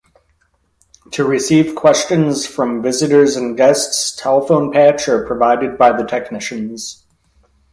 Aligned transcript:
To 1.11 1.23
receive 1.23 1.75
questions 1.75 2.47
from 2.47 2.81
visitors 2.81 3.35
and 3.35 3.55
guests, 3.55 4.15
telephone 4.15 4.71
patch 4.73 5.07
are 5.07 5.27
provided 5.27 5.77
by 5.77 5.95
the 5.95 6.05
technicians. 6.05 7.05